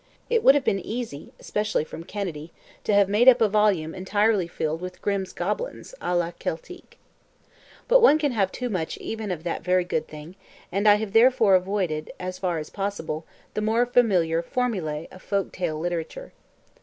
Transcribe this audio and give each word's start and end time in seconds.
It 0.31 0.43
would 0.43 0.55
have 0.55 0.63
been 0.63 0.79
easy, 0.79 1.31
especially 1.39 1.83
from 1.83 2.05
Kennedy, 2.05 2.51
to 2.85 2.93
have 2.95 3.07
made 3.07 3.29
up 3.29 3.39
a 3.39 3.47
volume 3.47 3.93
entirely 3.93 4.47
filled 4.47 4.81
with 4.81 4.99
"Grimm's 4.99 5.31
Goblins" 5.31 5.93
à 6.01 6.17
la 6.17 6.31
Celtique. 6.31 6.97
But 7.87 8.01
one 8.01 8.17
can 8.17 8.31
have 8.31 8.51
too 8.51 8.67
much 8.71 8.97
even 8.97 9.29
of 9.29 9.43
that 9.43 9.61
very 9.63 9.83
good 9.85 10.07
thing, 10.07 10.35
and 10.71 10.87
I 10.87 10.95
have 10.95 11.13
therefore 11.13 11.53
avoided 11.53 12.11
as 12.19 12.39
far 12.39 12.57
as 12.57 12.71
possible 12.71 13.27
the 13.53 13.61
more 13.61 13.85
familiar 13.85 14.41
"formulae" 14.41 15.07
of 15.11 15.21
folk 15.21 15.51
tale 15.51 15.79
literature. 15.79 16.33